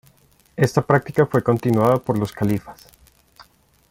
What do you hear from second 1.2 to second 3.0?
fue continuada por los califas.